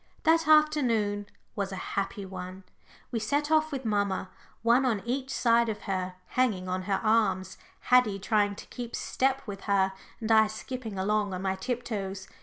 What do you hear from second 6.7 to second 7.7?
her arms,